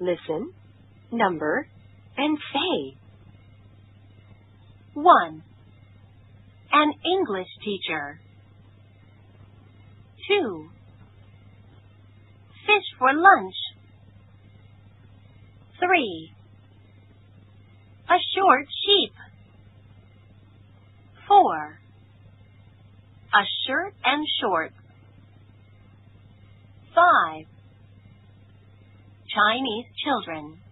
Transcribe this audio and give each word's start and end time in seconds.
Listen, 0.00 0.52
number, 1.10 1.66
and 2.16 2.38
say. 2.52 2.96
1. 4.94 5.42
An 6.72 6.92
English 7.04 7.48
teacher. 7.64 8.20
2. 10.28 10.68
Fish 12.66 12.84
for 12.98 13.08
lunch. 13.12 13.54
3. 15.78 16.30
A 18.08 18.18
short 18.34 18.66
sheep. 18.84 19.12
4. 21.28 21.78
A 23.34 23.44
shirt 23.66 23.94
and 24.04 24.26
shorts. 24.40 24.74
Chinese 29.36 29.86
children. 30.02 30.65